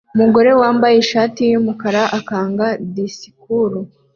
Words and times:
Umugore 0.15 0.49
wambaye 0.61 0.95
ishati 1.03 1.41
yumukara 1.51 2.01
atanga 2.17 2.65
disikuru 2.93 3.79